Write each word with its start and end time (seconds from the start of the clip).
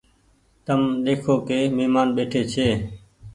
تو 0.65 0.73
ۮيکو 1.03 1.35
ڪي 1.47 1.59
مهمآن 1.77 2.07
ٻيٺي 2.15 2.41
ڇي۔ 2.53 2.67